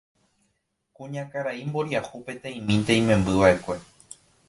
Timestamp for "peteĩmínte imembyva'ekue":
2.31-3.77